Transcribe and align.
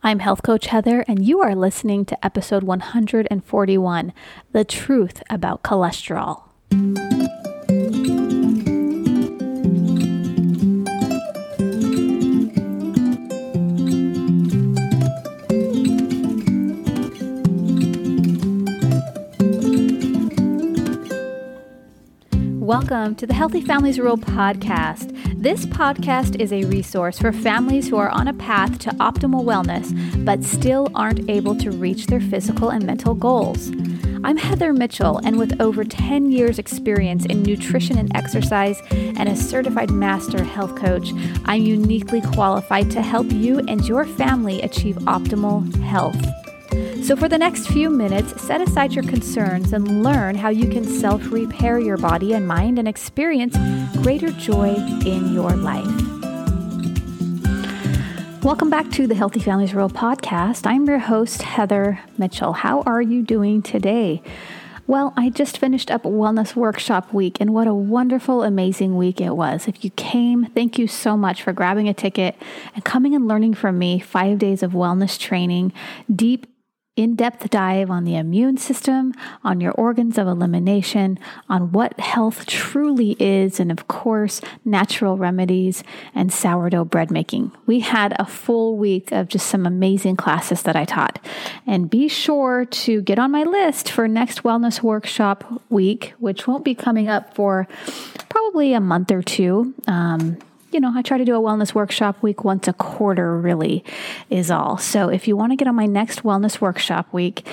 I'm 0.00 0.20
Health 0.20 0.44
Coach 0.44 0.66
Heather, 0.66 1.04
and 1.08 1.26
you 1.26 1.40
are 1.40 1.56
listening 1.56 2.04
to 2.04 2.24
episode 2.24 2.62
141 2.62 4.12
The 4.52 4.64
Truth 4.64 5.24
About 5.28 5.64
Cholesterol. 5.64 6.44
Welcome 22.60 23.16
to 23.16 23.26
the 23.26 23.34
Healthy 23.34 23.62
Families 23.62 23.98
Rule 23.98 24.16
podcast. 24.16 25.27
This 25.40 25.66
podcast 25.66 26.40
is 26.40 26.52
a 26.52 26.64
resource 26.64 27.20
for 27.20 27.32
families 27.32 27.88
who 27.88 27.96
are 27.96 28.08
on 28.08 28.26
a 28.26 28.32
path 28.32 28.80
to 28.80 28.90
optimal 28.96 29.44
wellness 29.44 29.94
but 30.24 30.42
still 30.42 30.90
aren't 30.96 31.30
able 31.30 31.54
to 31.58 31.70
reach 31.70 32.08
their 32.08 32.20
physical 32.20 32.70
and 32.70 32.84
mental 32.84 33.14
goals. 33.14 33.68
I'm 34.24 34.36
Heather 34.36 34.72
Mitchell, 34.72 35.18
and 35.18 35.38
with 35.38 35.60
over 35.60 35.84
10 35.84 36.32
years' 36.32 36.58
experience 36.58 37.24
in 37.24 37.44
nutrition 37.44 37.98
and 37.98 38.10
exercise 38.16 38.82
and 38.90 39.28
a 39.28 39.36
certified 39.36 39.90
master 39.90 40.42
health 40.42 40.74
coach, 40.74 41.12
I'm 41.44 41.62
uniquely 41.62 42.20
qualified 42.20 42.90
to 42.90 43.00
help 43.00 43.30
you 43.30 43.60
and 43.60 43.86
your 43.86 44.06
family 44.06 44.60
achieve 44.62 44.96
optimal 44.96 45.72
health. 45.84 46.20
So, 47.08 47.16
for 47.16 47.26
the 47.26 47.38
next 47.38 47.68
few 47.68 47.88
minutes, 47.88 48.38
set 48.38 48.60
aside 48.60 48.92
your 48.92 49.04
concerns 49.04 49.72
and 49.72 50.02
learn 50.02 50.34
how 50.34 50.50
you 50.50 50.68
can 50.68 50.84
self 50.84 51.32
repair 51.32 51.78
your 51.78 51.96
body 51.96 52.34
and 52.34 52.46
mind 52.46 52.78
and 52.78 52.86
experience 52.86 53.56
greater 54.02 54.30
joy 54.32 54.74
in 55.06 55.32
your 55.32 55.52
life. 55.52 55.86
Welcome 58.42 58.68
back 58.68 58.90
to 58.90 59.06
the 59.06 59.14
Healthy 59.14 59.40
Families 59.40 59.72
Rule 59.72 59.88
podcast. 59.88 60.66
I'm 60.66 60.84
your 60.84 60.98
host, 60.98 61.40
Heather 61.40 61.98
Mitchell. 62.18 62.52
How 62.52 62.82
are 62.82 63.00
you 63.00 63.22
doing 63.22 63.62
today? 63.62 64.20
Well, 64.86 65.14
I 65.16 65.30
just 65.30 65.56
finished 65.56 65.90
up 65.90 66.02
Wellness 66.02 66.54
Workshop 66.54 67.14
Week, 67.14 67.38
and 67.40 67.54
what 67.54 67.66
a 67.66 67.72
wonderful, 67.72 68.42
amazing 68.42 68.98
week 68.98 69.18
it 69.18 69.34
was. 69.34 69.66
If 69.66 69.82
you 69.82 69.92
came, 69.92 70.44
thank 70.44 70.78
you 70.78 70.86
so 70.86 71.16
much 71.16 71.42
for 71.42 71.54
grabbing 71.54 71.88
a 71.88 71.94
ticket 71.94 72.36
and 72.74 72.84
coming 72.84 73.14
and 73.14 73.26
learning 73.26 73.54
from 73.54 73.78
me 73.78 73.98
five 73.98 74.38
days 74.38 74.62
of 74.62 74.72
wellness 74.72 75.18
training, 75.18 75.72
deep 76.14 76.46
in 76.98 77.14
depth 77.14 77.48
dive 77.48 77.90
on 77.90 78.02
the 78.02 78.16
immune 78.16 78.56
system, 78.56 79.14
on 79.44 79.60
your 79.60 79.70
organs 79.72 80.18
of 80.18 80.26
elimination, 80.26 81.16
on 81.48 81.70
what 81.70 81.98
health 82.00 82.44
truly 82.44 83.12
is, 83.20 83.60
and 83.60 83.70
of 83.70 83.86
course, 83.86 84.40
natural 84.64 85.16
remedies 85.16 85.84
and 86.12 86.32
sourdough 86.32 86.84
bread 86.84 87.08
making. 87.08 87.52
We 87.66 87.78
had 87.80 88.16
a 88.18 88.26
full 88.26 88.76
week 88.76 89.12
of 89.12 89.28
just 89.28 89.46
some 89.46 89.64
amazing 89.64 90.16
classes 90.16 90.64
that 90.64 90.74
I 90.74 90.84
taught. 90.84 91.24
And 91.68 91.88
be 91.88 92.08
sure 92.08 92.64
to 92.64 93.00
get 93.02 93.20
on 93.20 93.30
my 93.30 93.44
list 93.44 93.92
for 93.92 94.08
next 94.08 94.42
Wellness 94.42 94.82
Workshop 94.82 95.62
week, 95.70 96.14
which 96.18 96.48
won't 96.48 96.64
be 96.64 96.74
coming 96.74 97.08
up 97.08 97.32
for 97.32 97.68
probably 98.28 98.72
a 98.72 98.80
month 98.80 99.12
or 99.12 99.22
two. 99.22 99.72
Um, 99.86 100.38
you 100.70 100.80
know, 100.80 100.92
I 100.94 101.02
try 101.02 101.18
to 101.18 101.24
do 101.24 101.34
a 101.34 101.40
wellness 101.40 101.74
workshop 101.74 102.22
week 102.22 102.44
once 102.44 102.68
a 102.68 102.72
quarter, 102.72 103.38
really, 103.38 103.84
is 104.28 104.50
all. 104.50 104.78
So 104.78 105.08
if 105.08 105.26
you 105.26 105.36
want 105.36 105.52
to 105.52 105.56
get 105.56 105.68
on 105.68 105.74
my 105.74 105.86
next 105.86 106.22
wellness 106.22 106.60
workshop 106.60 107.12
week, 107.12 107.46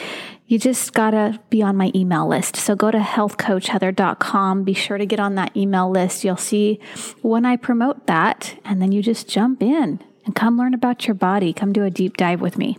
you 0.47 0.59
just 0.59 0.93
got 0.93 1.11
to 1.11 1.39
be 1.49 1.61
on 1.63 1.75
my 1.75 1.91
email 1.95 2.27
list. 2.27 2.55
So 2.55 2.75
go 2.75 2.91
to 2.91 2.99
healthcoachheather.com. 2.99 4.63
Be 4.63 4.73
sure 4.73 4.97
to 4.97 5.05
get 5.05 5.19
on 5.19 5.35
that 5.35 5.55
email 5.55 5.89
list. 5.89 6.23
You'll 6.23 6.37
see 6.37 6.79
when 7.21 7.45
I 7.45 7.55
promote 7.55 8.05
that, 8.07 8.59
and 8.63 8.81
then 8.81 8.91
you 8.91 9.01
just 9.01 9.27
jump 9.27 9.63
in 9.63 10.03
and 10.25 10.35
come 10.35 10.57
learn 10.57 10.73
about 10.73 11.07
your 11.07 11.15
body. 11.15 11.53
Come 11.53 11.73
do 11.73 11.83
a 11.83 11.89
deep 11.89 12.17
dive 12.17 12.41
with 12.41 12.57
me. 12.57 12.77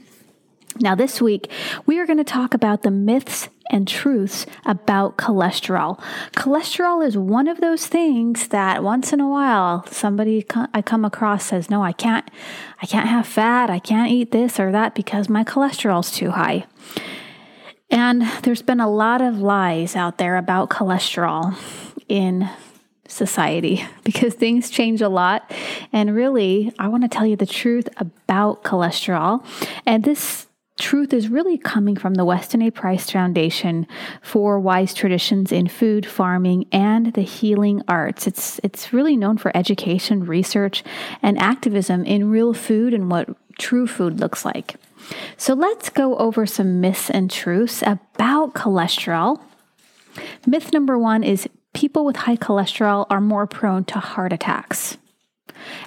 Now, 0.78 0.94
this 0.94 1.22
week, 1.22 1.50
we 1.86 1.98
are 1.98 2.06
going 2.06 2.18
to 2.18 2.24
talk 2.24 2.52
about 2.52 2.82
the 2.82 2.90
myths 2.90 3.48
and 3.70 3.86
truths 3.88 4.46
about 4.64 5.16
cholesterol. 5.16 6.00
Cholesterol 6.32 7.06
is 7.06 7.16
one 7.16 7.48
of 7.48 7.60
those 7.60 7.86
things 7.86 8.48
that 8.48 8.82
once 8.82 9.12
in 9.12 9.20
a 9.20 9.28
while 9.28 9.86
somebody 9.90 10.44
I 10.72 10.82
come 10.82 11.04
across 11.04 11.44
says, 11.44 11.70
"No, 11.70 11.82
I 11.82 11.92
can't 11.92 12.28
I 12.82 12.86
can't 12.86 13.08
have 13.08 13.26
fat. 13.26 13.70
I 13.70 13.78
can't 13.78 14.10
eat 14.10 14.30
this 14.30 14.60
or 14.60 14.72
that 14.72 14.94
because 14.94 15.28
my 15.28 15.44
cholesterol's 15.44 16.10
too 16.10 16.30
high." 16.30 16.66
And 17.90 18.22
there's 18.42 18.62
been 18.62 18.80
a 18.80 18.90
lot 18.90 19.20
of 19.20 19.38
lies 19.38 19.94
out 19.94 20.18
there 20.18 20.36
about 20.36 20.70
cholesterol 20.70 21.56
in 22.08 22.48
society 23.08 23.84
because 24.04 24.34
things 24.34 24.70
change 24.70 25.00
a 25.00 25.08
lot. 25.08 25.50
And 25.92 26.14
really, 26.14 26.72
I 26.78 26.88
want 26.88 27.02
to 27.04 27.08
tell 27.08 27.26
you 27.26 27.36
the 27.36 27.46
truth 27.46 27.88
about 27.96 28.64
cholesterol. 28.64 29.44
And 29.84 30.04
this 30.04 30.46
truth 30.78 31.12
is 31.12 31.28
really 31.28 31.58
coming 31.58 31.96
from 31.96 32.14
the 32.14 32.24
Weston 32.24 32.62
A. 32.62 32.70
Price 32.70 33.10
Foundation 33.10 33.86
for 34.22 34.60
Wise 34.60 34.94
Traditions 34.94 35.52
in 35.52 35.68
Food, 35.68 36.06
Farming, 36.06 36.66
and 36.70 37.12
the 37.14 37.22
Healing 37.22 37.82
Arts. 37.88 38.26
It's, 38.26 38.60
it's 38.62 38.92
really 38.92 39.16
known 39.16 39.38
for 39.38 39.56
education, 39.56 40.24
research, 40.24 40.84
and 41.22 41.38
activism 41.38 42.04
in 42.04 42.30
real 42.30 42.52
food 42.52 42.92
and 42.92 43.10
what 43.10 43.28
true 43.58 43.86
food 43.86 44.20
looks 44.20 44.44
like. 44.44 44.76
So 45.36 45.54
let's 45.54 45.88
go 45.88 46.16
over 46.16 46.46
some 46.46 46.80
myths 46.80 47.10
and 47.10 47.30
truths 47.30 47.82
about 47.82 48.54
cholesterol. 48.54 49.40
Myth 50.46 50.72
number 50.72 50.98
one 50.98 51.22
is 51.22 51.48
people 51.74 52.04
with 52.04 52.16
high 52.16 52.36
cholesterol 52.36 53.06
are 53.10 53.20
more 53.20 53.46
prone 53.46 53.84
to 53.84 53.98
heart 53.98 54.32
attacks. 54.32 54.98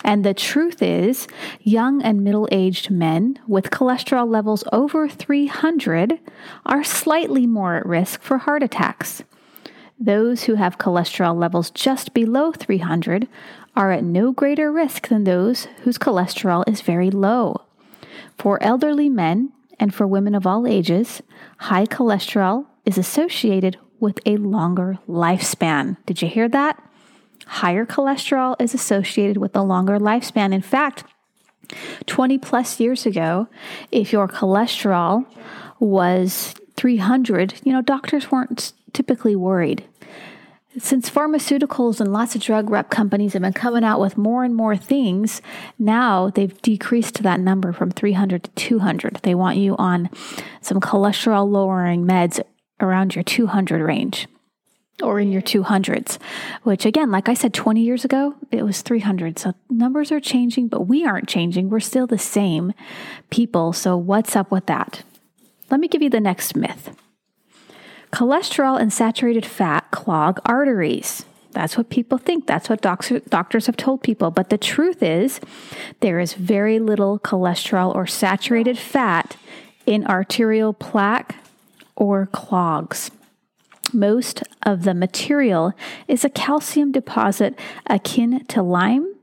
And 0.04 0.24
the 0.24 0.34
truth 0.34 0.82
is, 0.82 1.28
young 1.62 2.02
and 2.02 2.24
middle 2.24 2.48
aged 2.52 2.90
men 2.90 3.40
with 3.48 3.72
cholesterol 3.72 4.28
levels 4.28 4.64
over 4.72 5.08
300 5.08 6.20
are 6.66 6.84
slightly 6.84 7.46
more 7.46 7.76
at 7.76 7.86
risk 7.86 8.22
for 8.22 8.40
heart 8.40 8.64
attacks. 8.64 9.24
Those 10.00 10.44
who 10.44 10.56
have 10.56 10.78
cholesterol 10.78 11.38
levels 11.38 11.72
just 11.72 12.14
below 12.14 12.54
300 12.54 13.28
are 13.76 13.92
at 13.92 14.04
no 14.04 14.32
greater 14.32 14.72
risk 14.72 15.10
than 15.10 15.26
those 15.26 15.66
whose 15.84 15.98
cholesterol 15.98 16.68
is 16.68 16.82
very 16.82 17.12
low. 17.12 17.64
For 18.38 18.62
elderly 18.64 19.10
men 19.10 19.52
and 19.80 19.94
for 19.94 20.08
women 20.08 20.36
of 20.36 20.48
all 20.48 20.66
ages, 20.66 21.22
high 21.58 21.86
cholesterol 21.86 22.66
is 22.86 22.98
associated 22.98 23.78
with 24.00 24.20
a 24.26 24.38
longer 24.38 24.98
lifespan. 25.08 25.98
Did 26.06 26.22
you 26.22 26.28
hear 26.28 26.48
that? 26.50 26.82
Higher 27.46 27.86
cholesterol 27.86 28.56
is 28.60 28.74
associated 28.74 29.38
with 29.38 29.56
a 29.56 29.62
longer 29.62 30.00
lifespan. 30.00 30.54
In 30.54 30.62
fact, 30.62 31.04
20 32.06 32.38
plus 32.38 32.80
years 32.80 33.06
ago, 33.06 33.48
if 33.92 34.12
your 34.12 34.28
cholesterol 34.28 35.26
was 35.80 36.54
300, 36.76 37.62
you 37.64 37.72
know, 37.72 37.82
doctors 37.82 38.32
weren't 38.32 38.74
typically 38.94 39.36
worried. 39.36 39.86
Since 40.78 41.10
pharmaceuticals 41.10 42.00
and 42.00 42.14
lots 42.14 42.36
of 42.36 42.42
drug 42.42 42.70
rep 42.70 42.90
companies 42.90 43.34
have 43.34 43.42
been 43.42 43.54
coming 43.54 43.84
out 43.84 44.00
with 44.00 44.18
more 44.18 44.44
and 44.44 44.56
more 44.56 44.78
things, 44.78 45.42
now 45.78 46.30
they've 46.30 46.62
decreased 46.62 47.24
that 47.24 47.40
number 47.40 47.74
from 47.74 47.92
300 47.92 48.44
to 48.44 48.52
200. 48.52 49.20
They 49.24 49.36
want 49.36 49.58
you 49.58 49.76
on 49.78 50.10
some 50.62 50.80
cholesterol 50.80 51.50
lowering 51.50 52.06
meds 52.06 52.40
around 52.80 53.16
your 53.16 53.24
200 53.24 53.82
range 53.82 54.28
or 55.02 55.20
in 55.20 55.32
your 55.32 55.42
200s, 55.42 56.18
which 56.64 56.86
again, 56.86 57.12
like 57.12 57.30
I 57.30 57.34
said, 57.34 57.54
20 57.54 57.82
years 57.82 58.06
ago, 58.06 58.36
it 58.52 58.64
was 58.64 58.82
300. 58.82 59.40
So 59.40 59.54
numbers 59.70 60.12
are 60.12 60.20
changing, 60.20 60.68
but 60.68 60.88
we 60.88 61.06
aren't 61.06 61.28
changing. 61.28 61.70
We're 61.70 61.80
still 61.80 62.08
the 62.08 62.18
same 62.18 62.74
people. 63.30 63.74
So 63.74 63.98
what's 63.98 64.36
up 64.36 64.52
with 64.52 64.66
that? 64.68 65.04
Let 65.70 65.80
me 65.80 65.88
give 65.88 66.02
you 66.02 66.10
the 66.10 66.20
next 66.20 66.56
myth 66.56 66.96
cholesterol 68.12 68.80
and 68.80 68.92
saturated 68.92 69.46
fat 69.46 69.92
clog 69.92 70.40
arteries. 70.46 71.26
That's 71.52 71.78
what 71.78 71.90
people 71.90 72.18
think. 72.18 72.48
That's 72.48 72.70
what 72.70 72.82
doctors, 72.82 73.22
doctors 73.24 73.66
have 73.66 73.78
told 73.78 74.04
people. 74.04 74.32
But 74.32 74.50
the 74.50 74.58
truth 74.58 75.02
is, 75.02 75.40
there 76.00 76.20
is 76.20 76.34
very 76.34 76.80
little 76.80 77.20
cholesterol 77.20 77.94
or 77.94 78.06
saturated 78.08 78.78
fat 78.78 79.36
in 79.86 80.06
arterial 80.06 80.74
plaque 80.74 81.36
or 81.96 82.28
clogs. 82.28 83.12
Most 83.94 84.44
of 84.64 84.84
the 84.84 84.94
material 84.94 85.74
is 86.08 86.24
a 86.24 86.30
calcium 86.30 86.92
deposit 86.92 87.58
akin 87.88 88.46
to 88.46 88.62
lime, 88.62 89.16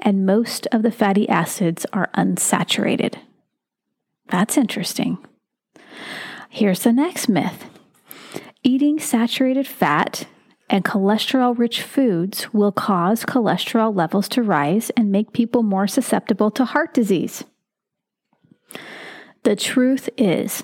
and 0.00 0.26
most 0.26 0.66
of 0.72 0.82
the 0.82 0.90
fatty 0.90 1.28
acids 1.28 1.86
are 1.92 2.10
unsaturated. 2.14 3.16
That's 4.28 4.56
interesting. 4.56 5.18
Here's 6.48 6.80
the 6.80 6.92
next 6.92 7.28
myth 7.28 7.66
eating 8.62 8.98
saturated 8.98 9.66
fat 9.66 10.26
and 10.70 10.84
cholesterol 10.84 11.56
rich 11.56 11.82
foods 11.82 12.52
will 12.54 12.72
cause 12.72 13.24
cholesterol 13.24 13.94
levels 13.94 14.28
to 14.30 14.42
rise 14.42 14.90
and 14.96 15.12
make 15.12 15.32
people 15.32 15.62
more 15.62 15.86
susceptible 15.86 16.50
to 16.50 16.64
heart 16.64 16.94
disease. 16.94 17.44
The 19.42 19.56
truth 19.56 20.08
is, 20.16 20.62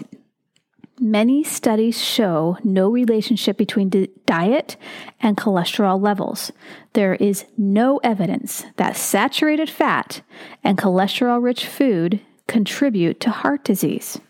Many 1.02 1.44
studies 1.44 1.98
show 1.98 2.58
no 2.62 2.90
relationship 2.90 3.56
between 3.56 3.88
di- 3.88 4.10
diet 4.26 4.76
and 5.18 5.34
cholesterol 5.34 5.98
levels. 5.98 6.52
There 6.92 7.14
is 7.14 7.46
no 7.56 7.96
evidence 8.04 8.66
that 8.76 8.98
saturated 8.98 9.70
fat 9.70 10.20
and 10.62 10.76
cholesterol 10.76 11.42
rich 11.42 11.66
food 11.66 12.20
contribute 12.46 13.18
to 13.20 13.30
heart 13.30 13.64
disease. 13.64 14.20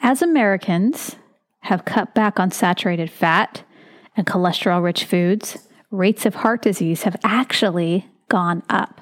As 0.00 0.20
Americans 0.20 1.14
have 1.60 1.84
cut 1.84 2.12
back 2.12 2.40
on 2.40 2.50
saturated 2.50 3.08
fat 3.08 3.62
and 4.16 4.26
cholesterol 4.26 4.82
rich 4.82 5.04
foods, 5.04 5.68
rates 5.92 6.26
of 6.26 6.34
heart 6.34 6.60
disease 6.60 7.04
have 7.04 7.16
actually 7.22 8.10
gone 8.28 8.64
up. 8.68 9.00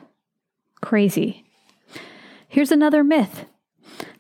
Crazy. 0.82 1.46
Here's 2.48 2.70
another 2.70 3.02
myth 3.02 3.46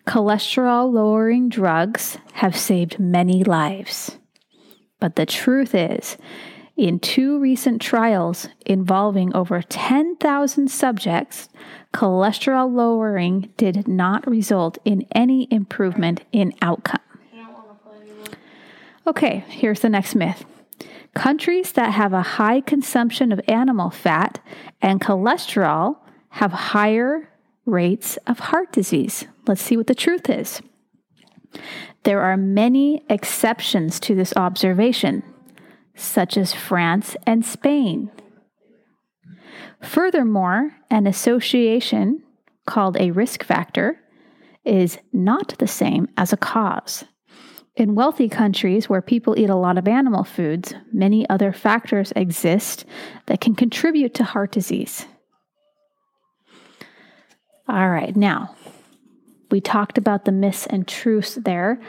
cholesterol 0.06 0.92
lowering 0.92 1.48
drugs 1.48 2.18
have 2.34 2.56
saved 2.56 2.98
many 2.98 3.44
lives. 3.44 4.18
But 4.98 5.16
the 5.16 5.26
truth 5.26 5.74
is, 5.74 6.16
in 6.76 6.98
two 6.98 7.38
recent 7.38 7.82
trials 7.82 8.48
involving 8.64 9.34
over 9.34 9.62
10,000 9.62 10.68
subjects, 10.68 11.48
cholesterol 11.92 12.72
lowering 12.72 13.52
did 13.56 13.86
not 13.86 14.26
result 14.26 14.78
in 14.84 15.06
any 15.12 15.46
improvement 15.50 16.22
in 16.32 16.52
outcome. 16.62 17.00
Okay, 19.06 19.44
here's 19.48 19.80
the 19.80 19.88
next 19.88 20.14
myth. 20.14 20.44
Countries 21.14 21.72
that 21.72 21.90
have 21.90 22.12
a 22.12 22.22
high 22.22 22.60
consumption 22.60 23.32
of 23.32 23.40
animal 23.48 23.90
fat 23.90 24.40
and 24.80 25.00
cholesterol 25.00 25.96
have 26.30 26.52
higher 26.52 27.28
rates 27.66 28.16
of 28.26 28.38
heart 28.38 28.72
disease. 28.72 29.26
Let's 29.46 29.62
see 29.62 29.76
what 29.76 29.86
the 29.86 29.94
truth 29.94 30.30
is. 30.30 30.62
There 32.04 32.22
are 32.22 32.36
many 32.36 33.04
exceptions 33.08 34.00
to 34.00 34.14
this 34.14 34.32
observation, 34.36 35.22
such 35.94 36.36
as 36.36 36.54
France 36.54 37.16
and 37.26 37.44
Spain. 37.44 38.10
Furthermore, 39.82 40.72
an 40.90 41.06
association 41.06 42.22
called 42.66 42.96
a 42.96 43.10
risk 43.10 43.42
factor 43.42 43.98
is 44.64 44.98
not 45.12 45.56
the 45.58 45.66
same 45.66 46.08
as 46.16 46.32
a 46.32 46.36
cause. 46.36 47.04
In 47.74 47.94
wealthy 47.94 48.28
countries 48.28 48.88
where 48.88 49.02
people 49.02 49.38
eat 49.38 49.50
a 49.50 49.56
lot 49.56 49.78
of 49.78 49.88
animal 49.88 50.24
foods, 50.24 50.74
many 50.92 51.28
other 51.28 51.52
factors 51.52 52.12
exist 52.14 52.84
that 53.26 53.40
can 53.40 53.54
contribute 53.54 54.14
to 54.14 54.24
heart 54.24 54.52
disease. 54.52 55.06
All 57.68 57.88
right, 57.88 58.14
now 58.14 58.54
we 59.52 59.60
talked 59.60 59.98
about 59.98 60.24
the 60.24 60.32
myths 60.32 60.66
and 60.66 60.88
truths 60.88 61.36
there 61.36 61.80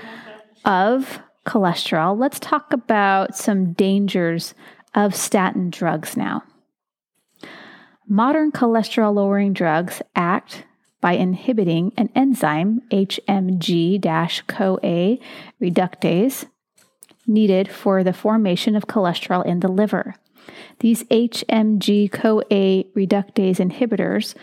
of 0.66 1.20
cholesterol. 1.46 2.20
Let's 2.20 2.40
talk 2.40 2.72
about 2.74 3.36
some 3.36 3.74
dangers 3.74 4.54
of 4.94 5.16
statin 5.16 5.70
drugs 5.70 6.16
now. 6.16 6.44
Modern 8.08 8.52
cholesterol 8.52 9.16
lowering 9.16 9.54
drugs 9.54 10.02
act 10.16 10.66
by 11.02 11.14
inhibiting 11.14 11.92
an 11.98 12.10
enzyme, 12.16 12.82
HMG 12.92 14.02
CoA 14.48 15.18
reductase, 15.62 16.46
needed 17.26 17.70
for 17.70 18.04
the 18.04 18.14
formation 18.14 18.76
of 18.76 18.88
cholesterol 18.88 19.46
in 19.46 19.62
the 19.62 19.70
liver. 19.70 20.16
These 20.80 21.04
HMG 21.06 22.12
CoA 22.12 22.84
reductase 22.94 23.58
inhibitors, 23.58 24.36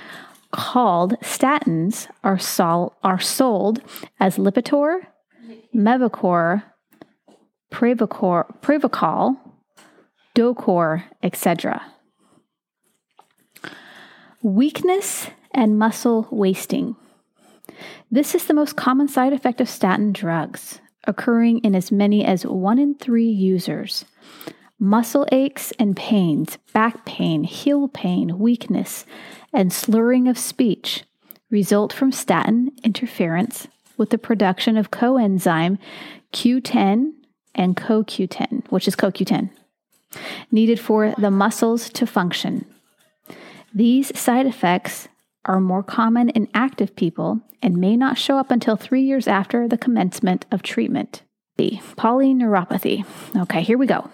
called 0.50 1.18
statins, 1.20 2.08
are, 2.24 2.38
sol- 2.38 2.96
are 3.02 3.20
sold 3.20 3.80
as 4.18 4.36
Lipitor, 4.36 5.00
Mevacor, 5.74 6.62
Prevacor, 7.70 8.60
Pravachol, 8.60 9.36
Zocor, 10.40 11.04
etc. 11.22 11.82
Weakness 14.42 15.26
and 15.52 15.78
muscle 15.78 16.26
wasting. 16.30 16.96
This 18.10 18.34
is 18.34 18.46
the 18.46 18.54
most 18.54 18.74
common 18.74 19.06
side 19.06 19.34
effect 19.34 19.60
of 19.60 19.68
statin 19.68 20.12
drugs, 20.12 20.80
occurring 21.06 21.58
in 21.58 21.74
as 21.74 21.92
many 21.92 22.24
as 22.24 22.46
one 22.46 22.78
in 22.78 22.94
three 22.94 23.28
users. 23.28 24.06
Muscle 24.82 25.26
aches 25.30 25.74
and 25.78 25.94
pains, 25.94 26.56
back 26.72 27.04
pain, 27.04 27.44
heel 27.44 27.86
pain, 27.86 28.38
weakness, 28.38 29.04
and 29.52 29.70
slurring 29.70 30.26
of 30.26 30.38
speech 30.38 31.04
result 31.50 31.92
from 31.92 32.10
statin 32.10 32.72
interference 32.82 33.68
with 33.98 34.08
the 34.08 34.16
production 34.16 34.78
of 34.78 34.90
coenzyme 34.90 35.76
Q10 36.32 37.12
and 37.54 37.76
CoQ10, 37.76 38.70
which 38.70 38.88
is 38.88 38.96
CoQ10, 38.96 39.50
needed 40.50 40.80
for 40.80 41.14
the 41.18 41.30
muscles 41.30 41.90
to 41.90 42.06
function. 42.06 42.64
These 43.74 44.18
side 44.18 44.46
effects 44.46 45.08
are 45.44 45.60
more 45.60 45.82
common 45.82 46.30
in 46.30 46.48
active 46.54 46.96
people 46.96 47.40
and 47.62 47.76
may 47.76 47.96
not 47.96 48.16
show 48.16 48.38
up 48.38 48.50
until 48.50 48.76
three 48.76 49.02
years 49.02 49.28
after 49.28 49.68
the 49.68 49.76
commencement 49.76 50.46
of 50.50 50.62
treatment. 50.62 51.22
B. 51.58 51.82
Polyneuropathy. 51.98 53.04
Okay, 53.36 53.62
here 53.62 53.76
we 53.76 53.86
go. 53.86 54.10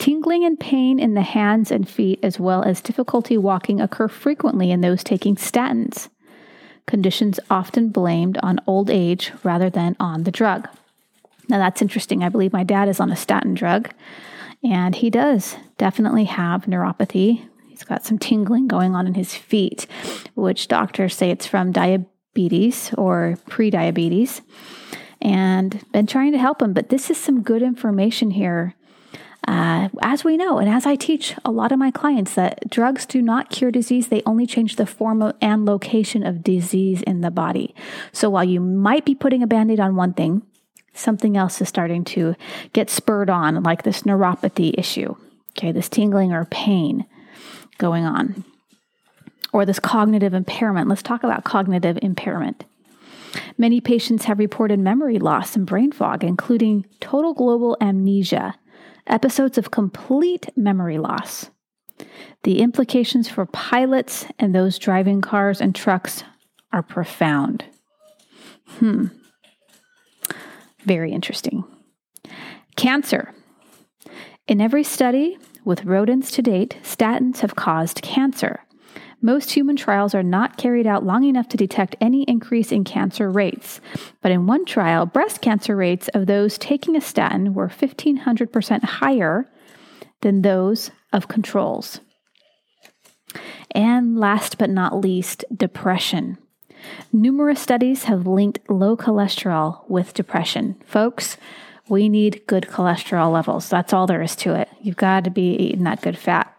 Tingling 0.00 0.44
and 0.44 0.58
pain 0.58 0.98
in 0.98 1.14
the 1.14 1.22
hands 1.22 1.70
and 1.70 1.88
feet, 1.88 2.18
as 2.22 2.40
well 2.40 2.64
as 2.64 2.80
difficulty 2.80 3.38
walking, 3.38 3.80
occur 3.80 4.08
frequently 4.08 4.72
in 4.72 4.80
those 4.80 5.04
taking 5.04 5.36
statins, 5.36 6.08
conditions 6.86 7.38
often 7.48 7.90
blamed 7.90 8.36
on 8.42 8.58
old 8.66 8.90
age 8.90 9.30
rather 9.44 9.70
than 9.70 9.94
on 10.00 10.24
the 10.24 10.32
drug. 10.32 10.68
Now, 11.48 11.58
that's 11.58 11.82
interesting. 11.82 12.24
I 12.24 12.28
believe 12.30 12.52
my 12.52 12.64
dad 12.64 12.88
is 12.88 12.98
on 12.98 13.12
a 13.12 13.16
statin 13.16 13.54
drug, 13.54 13.90
and 14.64 14.96
he 14.96 15.10
does 15.10 15.56
definitely 15.78 16.24
have 16.24 16.64
neuropathy, 16.64 17.46
He's 17.80 17.86
got 17.86 18.04
some 18.04 18.18
tingling 18.18 18.68
going 18.68 18.94
on 18.94 19.06
in 19.06 19.14
his 19.14 19.34
feet, 19.34 19.86
which 20.34 20.68
doctors 20.68 21.16
say 21.16 21.30
it's 21.30 21.46
from 21.46 21.72
diabetes 21.72 22.92
or 22.98 23.38
pre-diabetes. 23.48 24.42
And 25.22 25.82
been 25.90 26.06
trying 26.06 26.32
to 26.32 26.38
help 26.38 26.60
him, 26.60 26.74
but 26.74 26.90
this 26.90 27.08
is 27.08 27.16
some 27.16 27.42
good 27.42 27.62
information 27.62 28.32
here. 28.32 28.74
Uh, 29.48 29.88
as 30.02 30.22
we 30.22 30.36
know, 30.36 30.58
and 30.58 30.68
as 30.68 30.86
I 30.86 30.96
teach 30.96 31.34
a 31.44 31.50
lot 31.50 31.72
of 31.72 31.78
my 31.78 31.90
clients, 31.90 32.34
that 32.34 32.68
drugs 32.68 33.06
do 33.06 33.22
not 33.22 33.50
cure 33.50 33.70
disease, 33.70 34.08
they 34.08 34.22
only 34.26 34.46
change 34.46 34.76
the 34.76 34.86
form 34.86 35.32
and 35.40 35.64
location 35.64 36.24
of 36.24 36.44
disease 36.44 37.02
in 37.02 37.22
the 37.22 37.30
body. 37.30 37.74
So 38.12 38.28
while 38.30 38.44
you 38.44 38.60
might 38.60 39.04
be 39.04 39.14
putting 39.14 39.42
a 39.42 39.46
band 39.46 39.70
aid 39.70 39.80
on 39.80 39.96
one 39.96 40.12
thing, 40.12 40.42
something 40.92 41.36
else 41.36 41.60
is 41.60 41.68
starting 41.68 42.04
to 42.04 42.36
get 42.72 42.90
spurred 42.90 43.30
on, 43.30 43.62
like 43.62 43.82
this 43.82 44.02
neuropathy 44.02 44.78
issue, 44.78 45.16
okay, 45.52 45.72
this 45.72 45.88
tingling 45.88 46.32
or 46.32 46.44
pain 46.44 47.06
going 47.78 48.04
on. 48.04 48.44
Or 49.52 49.66
this 49.66 49.80
cognitive 49.80 50.32
impairment. 50.32 50.88
Let's 50.88 51.02
talk 51.02 51.24
about 51.24 51.42
cognitive 51.42 51.98
impairment. 52.02 52.64
Many 53.58 53.80
patients 53.80 54.26
have 54.26 54.38
reported 54.38 54.78
memory 54.78 55.18
loss 55.18 55.56
and 55.56 55.66
brain 55.66 55.90
fog, 55.90 56.22
including 56.22 56.86
total 57.00 57.34
global 57.34 57.76
amnesia, 57.80 58.54
episodes 59.12 59.58
of 59.58 59.70
complete 59.70 60.48
memory 60.56 60.98
loss. 60.98 61.50
The 62.44 62.60
implications 62.60 63.28
for 63.28 63.46
pilots 63.46 64.26
and 64.38 64.54
those 64.54 64.78
driving 64.78 65.20
cars 65.20 65.60
and 65.60 65.74
trucks 65.74 66.24
are 66.72 66.82
profound. 66.82 67.64
Hmm. 68.78 69.06
Very 70.84 71.12
interesting. 71.12 71.64
Cancer. 72.76 73.34
In 74.46 74.60
every 74.60 74.84
study, 74.84 75.38
with 75.64 75.84
rodents 75.84 76.30
to 76.32 76.42
date, 76.42 76.78
statins 76.82 77.40
have 77.40 77.54
caused 77.54 78.02
cancer. 78.02 78.60
Most 79.22 79.50
human 79.50 79.76
trials 79.76 80.14
are 80.14 80.22
not 80.22 80.56
carried 80.56 80.86
out 80.86 81.04
long 81.04 81.24
enough 81.24 81.48
to 81.48 81.56
detect 81.56 81.96
any 82.00 82.22
increase 82.22 82.72
in 82.72 82.84
cancer 82.84 83.30
rates. 83.30 83.80
But 84.22 84.32
in 84.32 84.46
one 84.46 84.64
trial, 84.64 85.04
breast 85.04 85.42
cancer 85.42 85.76
rates 85.76 86.08
of 86.08 86.26
those 86.26 86.56
taking 86.56 86.96
a 86.96 87.00
statin 87.00 87.52
were 87.52 87.68
1,500% 87.68 88.82
higher 88.84 89.46
than 90.22 90.42
those 90.42 90.90
of 91.12 91.28
controls. 91.28 92.00
And 93.72 94.18
last 94.18 94.58
but 94.58 94.70
not 94.70 94.98
least, 94.98 95.44
depression. 95.54 96.38
Numerous 97.12 97.60
studies 97.60 98.04
have 98.04 98.26
linked 98.26 98.58
low 98.70 98.96
cholesterol 98.96 99.88
with 99.88 100.14
depression. 100.14 100.76
Folks, 100.86 101.36
we 101.88 102.08
need 102.08 102.46
good 102.46 102.64
cholesterol 102.64 103.32
levels. 103.32 103.68
That's 103.68 103.92
all 103.92 104.06
there 104.06 104.22
is 104.22 104.34
to 104.36 104.54
it. 104.54 104.68
You've 104.80 104.96
got 104.96 105.24
to 105.24 105.30
be 105.30 105.54
eating 105.56 105.84
that 105.84 106.00
good 106.00 106.16
fat. 106.16 106.54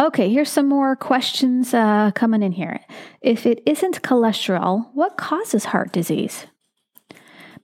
Okay, 0.00 0.32
here's 0.32 0.48
some 0.48 0.66
more 0.66 0.96
questions 0.96 1.74
uh, 1.74 2.10
coming 2.14 2.42
in 2.42 2.52
here. 2.52 2.80
If 3.20 3.44
it 3.44 3.62
isn't 3.66 4.00
cholesterol, 4.00 4.86
what 4.94 5.18
causes 5.18 5.66
heart 5.66 5.92
disease? 5.92 6.46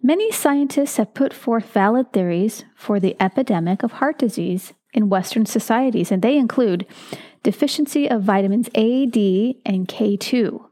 Many 0.03 0.31
scientists 0.31 0.99
have 0.99 1.15
put 1.15 1.33
forth 1.33 1.73
valid 1.73 2.13
theories 2.13 2.67
for 2.77 3.01
the 3.01 3.17
epidemic 3.19 3.83
of 3.83 3.93
heart 3.93 4.19
disease 4.19 4.75
in 4.93 5.09
Western 5.09 5.47
societies, 5.47 6.13
and 6.13 6.21
they 6.21 6.37
include 6.37 6.85
deficiency 7.43 8.07
of 8.07 8.25
vitamins 8.25 8.69
A, 8.75 9.07
D, 9.07 9.63
and 9.65 9.89
K2. 9.89 10.63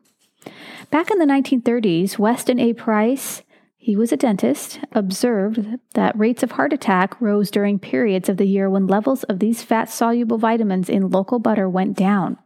Back 0.90 1.11
in 1.11 1.18
the 1.18 1.25
1930s, 1.25 2.18
Weston 2.18 2.61
A. 2.61 2.75
Price 2.75 3.40
he 3.84 3.96
was 3.96 4.12
a 4.12 4.16
dentist, 4.16 4.80
observed 4.92 5.62
that 5.92 6.18
rates 6.18 6.42
of 6.42 6.52
heart 6.52 6.72
attack 6.72 7.20
rose 7.20 7.50
during 7.50 7.78
periods 7.78 8.30
of 8.30 8.38
the 8.38 8.46
year 8.46 8.70
when 8.70 8.86
levels 8.86 9.24
of 9.24 9.40
these 9.40 9.62
fat 9.62 9.90
soluble 9.90 10.38
vitamins 10.38 10.88
in 10.88 11.10
local 11.10 11.38
butter 11.38 11.68
went 11.68 11.94
down. 11.94 12.38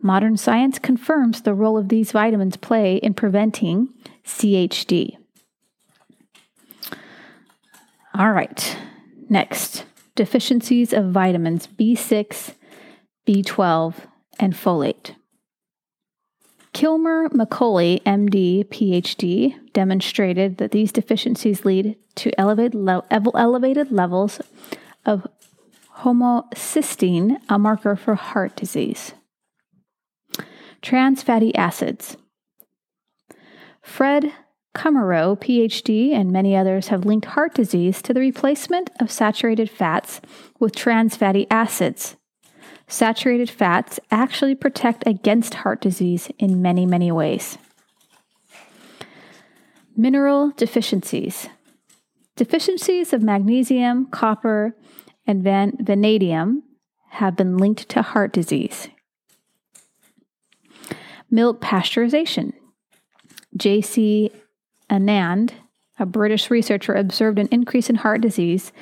Modern 0.00 0.36
science 0.36 0.78
confirms 0.78 1.42
the 1.42 1.54
role 1.54 1.76
of 1.76 1.88
these 1.88 2.12
vitamins 2.12 2.56
play 2.56 2.98
in 2.98 3.14
preventing 3.14 3.88
CHD. 4.24 5.16
All 8.14 8.30
right, 8.30 8.78
next 9.28 9.84
deficiencies 10.14 10.92
of 10.92 11.10
vitamins 11.10 11.66
B6, 11.66 12.54
B12, 13.26 13.94
and 14.38 14.54
folate. 14.54 15.16
Kilmer 16.72 17.28
McCully, 17.30 18.02
MD, 18.04 18.64
PhD, 18.64 19.54
demonstrated 19.72 20.58
that 20.58 20.70
these 20.70 20.92
deficiencies 20.92 21.64
lead 21.64 21.96
to 22.16 22.38
elevated, 22.38 22.74
le- 22.74 23.04
elevated 23.10 23.90
levels 23.90 24.40
of 25.04 25.26
homocysteine, 25.98 27.38
a 27.48 27.58
marker 27.58 27.96
for 27.96 28.14
heart 28.14 28.54
disease. 28.56 29.12
Trans 30.80 31.22
fatty 31.22 31.54
acids. 31.54 32.16
Fred 33.82 34.32
Kummerow, 34.74 35.38
PhD, 35.38 36.12
and 36.12 36.30
many 36.30 36.56
others 36.56 36.88
have 36.88 37.04
linked 37.04 37.26
heart 37.26 37.54
disease 37.54 38.00
to 38.02 38.14
the 38.14 38.20
replacement 38.20 38.90
of 39.00 39.10
saturated 39.10 39.68
fats 39.68 40.20
with 40.60 40.76
trans 40.76 41.16
fatty 41.16 41.46
acids. 41.50 42.16
Saturated 42.90 43.48
fats 43.48 44.00
actually 44.10 44.56
protect 44.56 45.04
against 45.06 45.54
heart 45.54 45.80
disease 45.80 46.28
in 46.40 46.60
many, 46.60 46.84
many 46.84 47.12
ways. 47.12 47.56
Mineral 49.96 50.50
deficiencies. 50.56 51.48
Deficiencies 52.34 53.12
of 53.12 53.22
magnesium, 53.22 54.06
copper, 54.06 54.74
and 55.24 55.40
van- 55.40 55.76
vanadium 55.80 56.64
have 57.10 57.36
been 57.36 57.56
linked 57.56 57.88
to 57.90 58.02
heart 58.02 58.32
disease. 58.32 58.88
Milk 61.30 61.60
pasteurization. 61.60 62.54
J.C. 63.56 64.32
Annand, 64.90 65.52
a 65.96 66.06
British 66.06 66.50
researcher, 66.50 66.94
observed 66.94 67.38
an 67.38 67.48
increase 67.52 67.88
in 67.88 67.96
heart 67.96 68.20
disease 68.20 68.72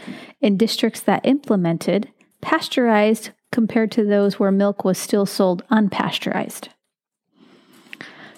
in 0.41 0.57
districts 0.57 1.00
that 1.00 1.27
implemented 1.27 2.09
pasteurized 2.41 3.33
compared 3.52 3.90
to 3.93 4.05
those 4.05 4.38
where 4.38 4.52
milk 4.52 4.85
was 4.85 4.99
still 4.99 5.26
sold 5.26 5.62
unpasteurized. 5.71 6.69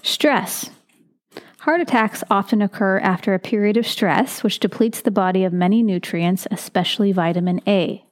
Stress. 0.02 0.70
Heart 1.60 1.82
attacks 1.82 2.24
often 2.30 2.62
occur 2.62 2.98
after 3.00 3.34
a 3.34 3.38
period 3.38 3.76
of 3.76 3.86
stress, 3.86 4.42
which 4.42 4.60
depletes 4.60 5.02
the 5.02 5.10
body 5.10 5.44
of 5.44 5.52
many 5.52 5.82
nutrients, 5.82 6.46
especially 6.50 7.12
vitamin 7.12 7.60
A. 7.66 8.04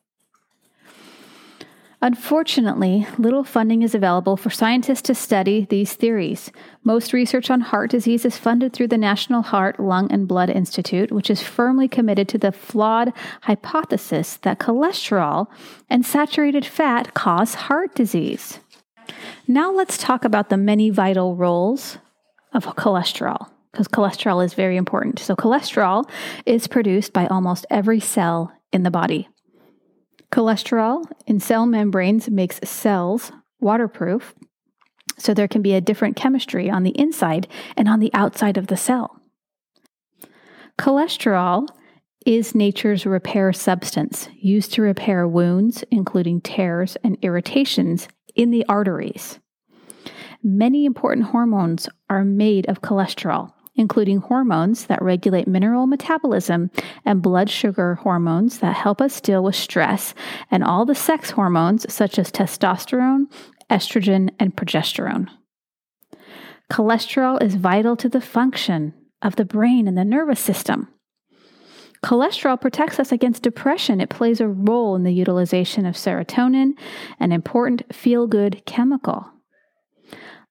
Unfortunately, 2.00 3.08
little 3.18 3.42
funding 3.42 3.82
is 3.82 3.92
available 3.92 4.36
for 4.36 4.50
scientists 4.50 5.02
to 5.02 5.16
study 5.16 5.66
these 5.68 5.94
theories. 5.94 6.52
Most 6.84 7.12
research 7.12 7.50
on 7.50 7.60
heart 7.60 7.90
disease 7.90 8.24
is 8.24 8.38
funded 8.38 8.72
through 8.72 8.86
the 8.86 8.96
National 8.96 9.42
Heart, 9.42 9.80
Lung, 9.80 10.10
and 10.12 10.28
Blood 10.28 10.48
Institute, 10.48 11.10
which 11.10 11.28
is 11.28 11.42
firmly 11.42 11.88
committed 11.88 12.28
to 12.28 12.38
the 12.38 12.52
flawed 12.52 13.12
hypothesis 13.42 14.36
that 14.42 14.60
cholesterol 14.60 15.48
and 15.90 16.06
saturated 16.06 16.64
fat 16.64 17.14
cause 17.14 17.54
heart 17.54 17.96
disease. 17.96 18.60
Now, 19.48 19.72
let's 19.72 19.98
talk 19.98 20.24
about 20.24 20.50
the 20.50 20.56
many 20.56 20.90
vital 20.90 21.34
roles 21.34 21.98
of 22.52 22.64
cholesterol, 22.64 23.50
because 23.72 23.88
cholesterol 23.88 24.44
is 24.44 24.54
very 24.54 24.76
important. 24.76 25.18
So, 25.18 25.34
cholesterol 25.34 26.08
is 26.46 26.68
produced 26.68 27.12
by 27.12 27.26
almost 27.26 27.66
every 27.70 27.98
cell 27.98 28.52
in 28.72 28.84
the 28.84 28.90
body. 28.92 29.28
Cholesterol 30.32 31.04
in 31.26 31.40
cell 31.40 31.66
membranes 31.66 32.28
makes 32.28 32.60
cells 32.68 33.32
waterproof, 33.60 34.34
so 35.16 35.34
there 35.34 35.48
can 35.48 35.62
be 35.62 35.74
a 35.74 35.80
different 35.80 36.16
chemistry 36.16 36.70
on 36.70 36.82
the 36.82 36.98
inside 36.98 37.48
and 37.76 37.88
on 37.88 37.98
the 37.98 38.12
outside 38.14 38.56
of 38.56 38.66
the 38.66 38.76
cell. 38.76 39.20
Cholesterol 40.78 41.66
is 42.26 42.54
nature's 42.54 43.06
repair 43.06 43.52
substance 43.52 44.28
used 44.38 44.72
to 44.74 44.82
repair 44.82 45.26
wounds, 45.26 45.82
including 45.90 46.40
tears 46.40 46.96
and 47.02 47.16
irritations 47.22 48.06
in 48.36 48.50
the 48.50 48.64
arteries. 48.68 49.40
Many 50.42 50.84
important 50.84 51.28
hormones 51.28 51.88
are 52.08 52.24
made 52.24 52.68
of 52.68 52.80
cholesterol, 52.80 53.52
including 53.78 54.18
hormones 54.18 54.86
that 54.86 55.00
regulate 55.00 55.48
mineral 55.48 55.86
metabolism 55.86 56.70
and 57.04 57.22
blood 57.22 57.48
sugar 57.48 57.94
hormones 57.94 58.58
that 58.58 58.76
help 58.76 59.00
us 59.00 59.20
deal 59.20 59.42
with 59.42 59.54
stress, 59.54 60.12
and 60.50 60.62
all 60.62 60.84
the 60.84 60.94
sex 60.94 61.30
hormones 61.30 61.90
such 61.92 62.18
as 62.18 62.30
testosterone, 62.30 63.26
estrogen, 63.70 64.30
and 64.38 64.56
progesterone. 64.56 65.28
Cholesterol 66.70 67.42
is 67.42 67.54
vital 67.54 67.96
to 67.96 68.08
the 68.08 68.20
function 68.20 68.92
of 69.22 69.36
the 69.36 69.44
brain 69.44 69.88
and 69.88 69.96
the 69.96 70.04
nervous 70.04 70.40
system. 70.40 70.88
Cholesterol 72.04 72.60
protects 72.60 73.00
us 73.00 73.10
against 73.10 73.42
depression. 73.42 74.00
It 74.00 74.10
plays 74.10 74.40
a 74.40 74.48
role 74.48 74.94
in 74.94 75.02
the 75.02 75.12
utilization 75.12 75.86
of 75.86 75.96
serotonin, 75.96 76.72
an 77.18 77.32
important 77.32 77.82
feel 77.92 78.26
good 78.26 78.62
chemical. 78.66 79.26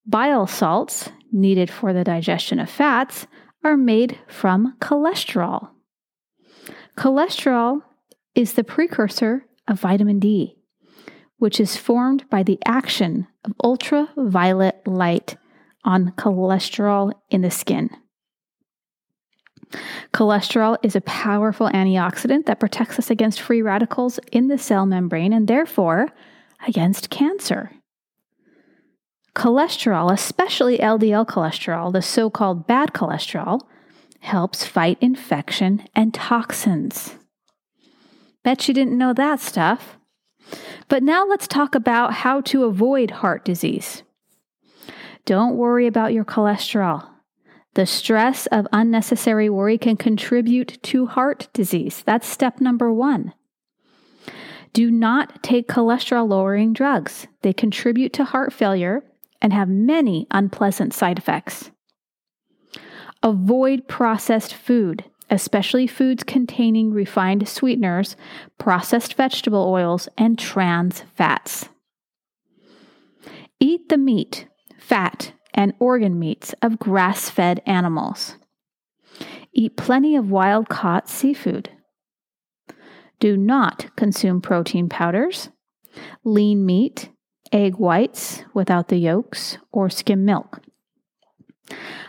Bile 0.06 0.48
salts, 0.48 1.10
needed 1.32 1.70
for 1.70 1.94
the 1.94 2.04
digestion 2.04 2.60
of 2.60 2.70
fats, 2.70 3.28
are 3.64 3.78
made 3.78 4.20
from 4.28 4.76
cholesterol. 4.80 5.70
Cholesterol 6.98 7.82
is 8.36 8.54
the 8.54 8.64
precursor 8.64 9.46
of 9.68 9.80
vitamin 9.80 10.20
D, 10.20 10.58
which 11.38 11.60
is 11.60 11.76
formed 11.76 12.30
by 12.30 12.44
the 12.44 12.60
action 12.66 13.28
of 13.44 13.54
ultraviolet 13.64 14.82
light 14.86 15.38
on 15.84 16.12
cholesterol 16.18 17.14
in 17.30 17.42
the 17.42 17.52
skin. 17.52 17.90
Cholesterol 20.14 20.78
is 20.82 20.96
a 20.96 21.02
powerful 21.02 21.70
antioxidant 21.70 22.46
that 22.46 22.60
protects 22.60 23.00
us 23.00 23.10
against 23.10 23.42
free 23.42 23.62
radicals 23.62 24.20
in 24.32 24.48
the 24.48 24.58
cell 24.58 24.86
membrane 24.86 25.34
and 25.34 25.48
therefore 25.48 26.08
against 26.68 27.10
cancer. 27.10 27.72
Cholesterol, 29.38 30.12
especially 30.12 30.80
LDL 30.80 31.28
cholesterol, 31.28 31.94
the 31.94 32.02
so 32.02 32.28
called 32.28 32.66
bad 32.66 32.92
cholesterol, 32.92 33.62
helps 34.22 34.66
fight 34.66 34.98
infection 35.00 35.84
and 35.94 36.12
toxins. 36.12 37.14
Bet 38.44 38.68
you 38.68 38.74
didn't 38.74 38.98
know 38.98 39.14
that 39.14 39.40
stuff. 39.40 40.00
But 40.88 41.04
now 41.04 41.24
let's 41.24 41.48
talk 41.48 41.76
about 41.76 42.14
how 42.14 42.42
to 42.42 42.64
avoid 42.64 43.12
heart 43.12 43.46
disease. 43.46 44.02
Don't 45.26 45.56
worry 45.56 45.86
about 45.86 46.14
your 46.14 46.26
cholesterol. 46.26 47.08
The 47.76 47.86
stress 47.86 48.48
of 48.48 48.68
unnecessary 48.74 49.52
worry 49.52 49.78
can 49.78 49.98
contribute 49.98 50.82
to 50.82 51.06
heart 51.06 51.48
disease. 51.54 52.02
That's 52.08 52.28
step 52.28 52.60
number 52.60 52.92
one. 52.92 53.36
Do 54.74 54.90
not 54.90 55.44
take 55.44 55.68
cholesterol 55.68 56.28
lowering 56.28 56.74
drugs. 56.74 57.28
They 57.44 57.54
contribute 57.54 58.14
to 58.14 58.24
heart 58.24 58.52
failure 58.52 59.04
and 59.42 59.54
have 59.54 59.70
many 59.70 60.28
unpleasant 60.32 60.94
side 60.94 61.18
effects. 61.18 61.72
Avoid 63.24 63.88
processed 63.88 64.54
food, 64.54 65.06
especially 65.30 65.88
foods 65.88 66.24
containing 66.24 66.92
refined 66.94 67.48
sweeteners, 67.48 68.16
processed 68.58 69.16
vegetable 69.16 69.68
oils, 69.68 70.08
and 70.18 70.38
trans 70.38 71.04
fats. 71.16 71.70
Eat 73.60 73.90
the 73.90 73.98
meat, 73.98 74.48
fat, 74.80 75.34
and 75.54 75.74
organ 75.80 76.20
meats 76.20 76.54
of 76.62 76.78
grass 76.80 77.30
fed 77.30 77.62
animals. 77.66 78.36
Eat 79.52 79.76
plenty 79.76 80.16
of 80.16 80.30
wild 80.30 80.70
caught 80.70 81.10
seafood. 81.10 81.72
Do 83.20 83.36
not 83.36 83.88
consume 83.96 84.42
protein 84.42 84.88
powders, 84.88 85.50
lean 86.24 86.64
meat, 86.64 87.10
egg 87.52 87.76
whites 87.76 88.44
without 88.54 88.88
the 88.88 88.98
yolks, 88.98 89.58
or 89.72 89.90
skim 89.90 90.26
milk. 90.26 90.62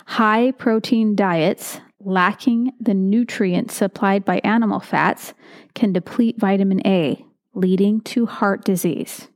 High 0.07 0.53
protein 0.53 1.15
diets 1.15 1.81
lacking 2.01 2.73
the 2.81 2.95
nutrients 2.95 3.75
supplied 3.75 4.25
by 4.25 4.41
animal 4.45 4.81
fats 4.81 5.35
can 5.75 5.93
deplete 5.93 6.39
vitamin 6.39 6.87
A, 6.87 7.25
leading 7.55 8.01
to 8.03 8.27
heart 8.27 8.65
disease. 8.65 9.29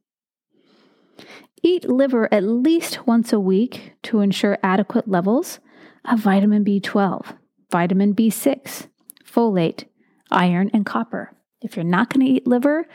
Eat 1.63 1.89
liver 1.89 2.33
at 2.33 2.43
least 2.43 3.07
once 3.07 3.33
a 3.33 3.41
week 3.41 3.93
to 4.03 4.21
ensure 4.21 4.59
adequate 4.63 5.09
levels 5.09 5.61
of 6.05 6.19
vitamin 6.19 6.65
B12, 6.65 7.37
vitamin 7.71 8.15
B6, 8.15 8.89
folate, 9.25 9.85
iron, 10.31 10.71
and 10.73 10.85
copper. 10.85 11.33
If 11.63 11.77
you're 11.77 11.85
not 11.85 12.13
going 12.13 12.27
to 12.27 12.33
eat 12.33 12.47
liver, 12.47 12.87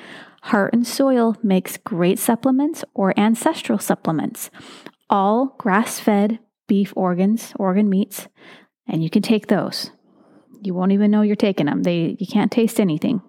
Heart 0.43 0.73
and 0.73 0.85
Soil 0.85 1.35
makes 1.41 1.77
great 1.77 2.19
supplements 2.19 2.83
or 2.93 3.17
ancestral 3.17 3.79
supplements, 3.79 4.49
all 5.09 5.55
grass 5.57 5.99
fed 5.99 6.39
beef 6.67 6.93
organs, 6.95 7.53
organ 7.57 7.89
meats, 7.89 8.27
and 8.87 9.03
you 9.03 9.09
can 9.09 9.21
take 9.21 9.47
those. 9.47 9.91
You 10.61 10.73
won't 10.73 10.91
even 10.91 11.11
know 11.11 11.21
you're 11.21 11.35
taking 11.35 11.67
them. 11.67 11.83
They 11.83 12.17
you 12.19 12.27
can't 12.27 12.51
taste 12.51 12.79
anything. 12.79 13.21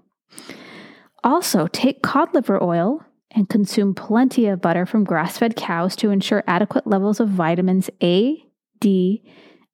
Also, 1.23 1.66
take 1.66 2.02
cod 2.02 2.35
liver 2.35 2.62
oil 2.62 3.04
and 3.30 3.49
consume 3.49 3.95
plenty 3.95 4.47
of 4.47 4.61
butter 4.61 4.87
from 4.87 5.04
grass 5.04 5.38
fed 5.38 5.57
cows 5.57 5.95
to 5.97 6.11
ensure 6.11 6.42
adequate 6.47 6.87
levels 6.87 7.21
of 7.21 7.28
vitamins 7.28 7.90
A, 8.02 8.45
D, 8.80 9.23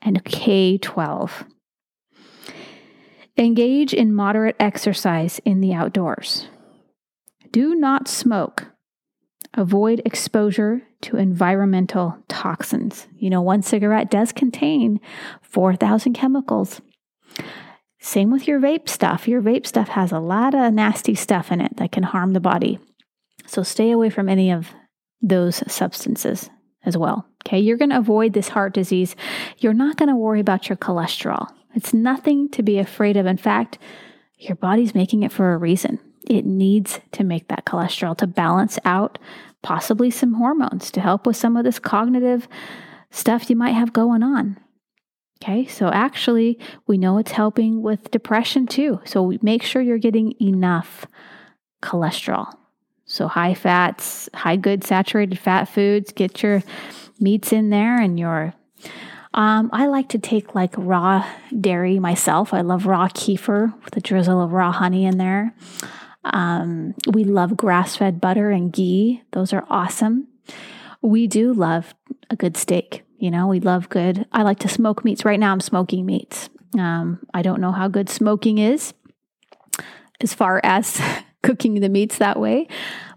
and 0.02 0.22
K12. 0.24 1.46
Engage 3.36 3.92
in 3.92 4.14
moderate 4.14 4.54
exercise 4.60 5.40
in 5.44 5.60
the 5.60 5.74
outdoors. 5.74 6.46
Do 7.50 7.74
not 7.74 8.06
smoke. 8.06 8.66
Avoid 9.54 10.02
exposure 10.04 10.82
to 11.02 11.16
environmental 11.16 12.16
toxins. 12.28 13.08
You 13.16 13.30
know, 13.30 13.42
one 13.42 13.62
cigarette 13.62 14.08
does 14.08 14.30
contain 14.30 15.00
4,000 15.42 16.12
chemicals. 16.12 16.80
Same 17.98 18.30
with 18.30 18.46
your 18.46 18.60
vape 18.60 18.88
stuff. 18.88 19.26
Your 19.26 19.42
vape 19.42 19.66
stuff 19.66 19.88
has 19.88 20.12
a 20.12 20.20
lot 20.20 20.54
of 20.54 20.72
nasty 20.72 21.16
stuff 21.16 21.50
in 21.50 21.60
it 21.60 21.76
that 21.78 21.90
can 21.90 22.04
harm 22.04 22.34
the 22.34 22.40
body. 22.40 22.78
So 23.46 23.64
stay 23.64 23.90
away 23.90 24.10
from 24.10 24.28
any 24.28 24.52
of 24.52 24.68
those 25.20 25.62
substances 25.72 26.50
as 26.84 26.96
well. 26.96 27.26
Okay, 27.44 27.58
you're 27.58 27.78
going 27.78 27.90
to 27.90 27.98
avoid 27.98 28.32
this 28.32 28.50
heart 28.50 28.74
disease. 28.74 29.16
You're 29.58 29.74
not 29.74 29.96
going 29.96 30.08
to 30.08 30.16
worry 30.16 30.40
about 30.40 30.68
your 30.68 30.76
cholesterol. 30.76 31.48
It's 31.74 31.94
nothing 31.94 32.48
to 32.50 32.62
be 32.62 32.78
afraid 32.78 33.16
of. 33.16 33.26
In 33.26 33.36
fact, 33.36 33.78
your 34.38 34.56
body's 34.56 34.94
making 34.94 35.22
it 35.22 35.32
for 35.32 35.52
a 35.52 35.58
reason. 35.58 35.98
It 36.28 36.44
needs 36.44 37.00
to 37.12 37.24
make 37.24 37.48
that 37.48 37.64
cholesterol 37.64 38.16
to 38.18 38.26
balance 38.26 38.78
out 38.84 39.18
possibly 39.62 40.10
some 40.10 40.34
hormones 40.34 40.90
to 40.92 41.00
help 41.00 41.26
with 41.26 41.36
some 41.36 41.56
of 41.56 41.64
this 41.64 41.78
cognitive 41.78 42.48
stuff 43.10 43.48
you 43.48 43.56
might 43.56 43.72
have 43.72 43.92
going 43.92 44.22
on. 44.22 44.58
Okay, 45.42 45.66
so 45.66 45.88
actually, 45.88 46.58
we 46.86 46.96
know 46.96 47.18
it's 47.18 47.32
helping 47.32 47.82
with 47.82 48.10
depression 48.10 48.66
too. 48.66 49.00
So 49.04 49.32
make 49.42 49.62
sure 49.62 49.82
you're 49.82 49.98
getting 49.98 50.34
enough 50.40 51.06
cholesterol. 51.82 52.54
So, 53.06 53.28
high 53.28 53.52
fats, 53.52 54.30
high 54.32 54.56
good 54.56 54.82
saturated 54.82 55.38
fat 55.38 55.66
foods, 55.66 56.12
get 56.12 56.42
your 56.42 56.62
meats 57.20 57.52
in 57.52 57.68
there 57.68 58.00
and 58.00 58.18
your 58.18 58.54
um, 59.34 59.68
I 59.72 59.86
like 59.86 60.08
to 60.10 60.18
take 60.18 60.54
like 60.54 60.74
raw 60.76 61.28
dairy 61.60 61.98
myself. 61.98 62.54
I 62.54 62.60
love 62.60 62.86
raw 62.86 63.08
kefir 63.08 63.74
with 63.84 63.96
a 63.96 64.00
drizzle 64.00 64.40
of 64.40 64.52
raw 64.52 64.72
honey 64.72 65.04
in 65.04 65.18
there. 65.18 65.54
Um, 66.24 66.94
we 67.12 67.24
love 67.24 67.56
grass 67.56 67.96
fed 67.96 68.20
butter 68.20 68.50
and 68.50 68.72
ghee, 68.72 69.22
those 69.32 69.52
are 69.52 69.66
awesome. 69.68 70.28
We 71.02 71.26
do 71.26 71.52
love 71.52 71.94
a 72.30 72.36
good 72.36 72.56
steak. 72.56 73.02
You 73.18 73.30
know, 73.30 73.46
we 73.46 73.60
love 73.60 73.88
good. 73.88 74.26
I 74.32 74.42
like 74.42 74.58
to 74.60 74.68
smoke 74.68 75.04
meats. 75.04 75.24
Right 75.24 75.38
now, 75.38 75.52
I'm 75.52 75.60
smoking 75.60 76.06
meats. 76.06 76.48
Um, 76.78 77.20
I 77.32 77.42
don't 77.42 77.60
know 77.60 77.72
how 77.72 77.88
good 77.88 78.08
smoking 78.08 78.58
is 78.58 78.94
as 80.20 80.32
far 80.32 80.60
as 80.64 81.00
cooking 81.42 81.80
the 81.80 81.88
meats 81.88 82.18
that 82.18 82.38
way, 82.38 82.68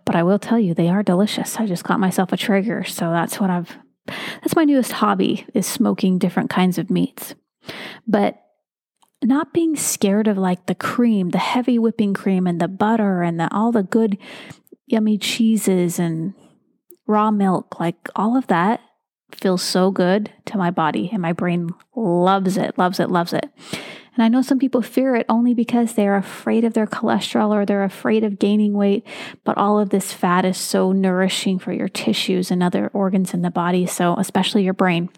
but 0.06 0.16
I 0.16 0.24
will 0.24 0.40
tell 0.40 0.60
you 0.60 0.74
they 0.74 0.90
are 0.90 1.04
delicious. 1.04 1.58
I 1.58 1.66
just 1.66 1.84
got 1.84 2.00
myself 2.00 2.34
a 2.34 2.38
Traeger, 2.38 2.84
so 2.84 3.12
that's 3.12 3.40
what 3.40 3.50
I've. 3.50 3.78
That's 4.08 4.56
my 4.56 4.64
newest 4.64 4.94
hobby 4.94 5.46
is 5.54 5.66
smoking 5.66 6.18
different 6.18 6.50
kinds 6.50 6.78
of 6.78 6.90
meats. 6.90 7.36
But 8.08 8.42
not 9.24 9.54
being 9.54 9.76
scared 9.76 10.28
of 10.28 10.38
like 10.38 10.66
the 10.66 10.76
cream, 10.76 11.30
the 11.30 11.38
heavy 11.38 11.80
whipping 11.80 12.14
cream 12.14 12.48
and 12.48 12.62
the 12.62 12.68
butter 12.68 13.24
and 13.24 13.40
the, 13.40 13.54
all 13.54 13.72
the 13.72 13.84
good 13.84 14.18
yummy 14.86 15.18
cheeses 15.18 16.00
and 16.00 16.34
raw 17.08 17.32
milk, 17.32 17.80
like 17.80 18.10
all 18.16 18.38
of 18.38 18.48
that 18.48 18.82
feels 19.32 19.62
so 19.62 19.92
good 19.92 20.32
to 20.46 20.58
my 20.58 20.72
body 20.72 21.10
and 21.12 21.22
my 21.22 21.34
brain 21.34 21.70
loves 21.96 22.58
it, 22.58 22.78
loves 22.78 23.00
it, 23.00 23.10
loves 23.10 23.34
it. 23.34 23.50
And 24.18 24.24
I 24.24 24.30
know 24.30 24.42
some 24.42 24.58
people 24.58 24.82
fear 24.82 25.16
it 25.16 25.28
only 25.30 25.54
because 25.54 25.94
they're 25.94 26.18
afraid 26.18 26.64
of 26.64 26.74
their 26.74 26.88
cholesterol 26.88 27.52
or 27.52 27.68
they're 27.68 27.84
afraid 27.84 28.24
of 28.24 28.40
gaining 28.40 28.74
weight, 28.74 29.06
but 29.44 29.58
all 29.60 29.80
of 29.80 29.92
this 29.92 30.12
fat 30.12 30.44
is 30.44 30.58
so 30.58 30.92
nourishing 30.92 31.60
for 31.60 31.72
your 31.72 31.88
tissues 31.88 32.50
and 32.50 32.64
other 32.64 32.90
organs 32.94 33.36
in 33.36 33.44
the 33.44 33.52
body, 33.52 33.86
so 33.86 34.16
especially 34.16 34.64
your 34.64 34.74
brain. 34.74 35.10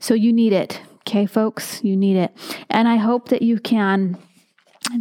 So 0.00 0.12
you 0.12 0.34
need 0.34 0.52
it. 0.52 0.82
Okay, 1.08 1.24
folks, 1.24 1.82
you 1.82 1.96
need 1.96 2.16
it. 2.16 2.36
And 2.68 2.88
I 2.88 2.96
hope 2.96 3.30
that 3.30 3.40
you 3.40 3.58
can 3.58 4.18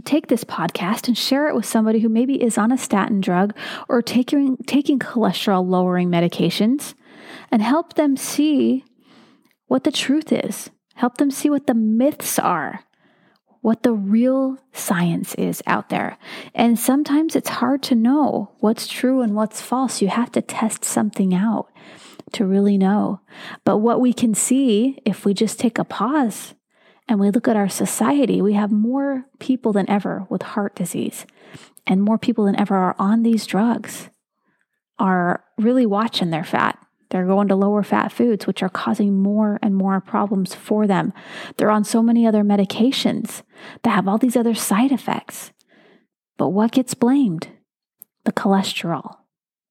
take 0.06 0.28
this 0.28 0.46
podcast 0.46 1.10
and 1.10 1.18
share 1.18 1.50
it 1.50 1.56
with 1.56 1.66
somebody 1.66 2.00
who 2.00 2.08
maybe 2.08 2.42
is 2.42 2.58
on 2.58 2.72
a 2.72 2.78
statin 2.78 3.20
drug 3.20 3.54
or 3.90 4.02
taking 4.02 4.56
taking 4.66 4.98
cholesterol 4.98 5.68
lowering 5.68 6.10
medications 6.10 6.94
and 7.52 7.62
help 7.62 7.96
them 7.96 8.16
see 8.16 8.86
what 9.68 9.84
the 9.84 9.92
truth 9.92 10.32
is. 10.32 10.70
Help 10.96 11.18
them 11.18 11.32
see 11.32 11.50
what 11.50 11.68
the 11.68 11.74
myths 11.74 12.40
are, 12.40 12.86
what 13.62 13.84
the 13.84 13.94
real 13.94 14.58
science 14.72 15.36
is 15.36 15.62
out 15.68 15.90
there. 15.90 16.18
And 16.56 16.80
sometimes 16.80 17.36
it's 17.36 17.50
hard 17.50 17.84
to 17.84 17.96
know 17.96 18.52
what's 18.60 18.88
true 18.88 19.22
and 19.22 19.36
what's 19.36 19.62
false. 19.62 20.02
You 20.02 20.08
have 20.08 20.32
to 20.34 20.42
test 20.42 20.86
something 20.86 21.34
out 21.34 21.68
to 22.34 22.46
really 22.46 22.78
know. 22.78 23.22
But 23.66 23.78
what 23.78 24.00
we 24.00 24.14
can 24.14 24.34
see 24.34 25.00
if 25.06 25.26
we 25.26 25.34
just 25.34 25.60
take 25.60 25.78
a 25.78 25.84
pause 25.84 26.54
and 27.08 27.20
we 27.20 27.32
look 27.32 27.48
at 27.48 27.58
our 27.58 27.70
society, 27.70 28.42
we 28.42 28.54
have 28.54 28.72
more 28.72 29.26
people 29.40 29.74
than 29.74 29.90
ever 29.90 30.28
with 30.30 30.44
heart 30.44 30.76
disease, 30.76 31.26
and 31.88 32.04
more 32.04 32.20
people 32.20 32.46
than 32.46 32.60
ever 32.60 32.76
are 32.76 32.96
on 33.00 33.24
these 33.24 33.48
drugs, 33.48 34.10
are 35.00 35.44
really 35.58 35.88
watching 35.88 36.30
their 36.30 36.44
fat. 36.44 36.78
They're 37.10 37.26
going 37.26 37.48
to 37.48 37.56
lower 37.56 37.84
fat 37.84 38.12
foods, 38.12 38.46
which 38.46 38.62
are 38.62 38.70
causing 38.70 39.18
more 39.18 39.60
and 39.62 39.76
more 39.76 40.00
problems 40.00 40.54
for 40.54 40.86
them. 40.86 41.12
They're 41.58 41.72
on 41.72 41.84
so 41.84 42.04
many 42.04 42.28
other 42.28 42.44
medications 42.44 43.42
that 43.84 43.92
have 43.92 44.08
all 44.08 44.18
these 44.18 44.38
other 44.38 44.54
side 44.54 44.92
effects. 44.92 45.52
But 46.38 46.50
what 46.50 46.72
gets 46.72 46.94
blamed? 46.94 47.50
The 48.26 48.32
cholesterol. 48.32 49.18